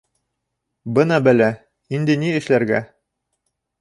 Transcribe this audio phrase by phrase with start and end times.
[0.95, 1.49] Бына бәлә,
[1.99, 2.81] инде ни эшләргә?!